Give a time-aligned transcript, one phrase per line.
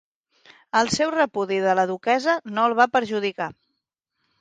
[0.79, 3.53] El seu repudi de la duquessa no el va perjudicar.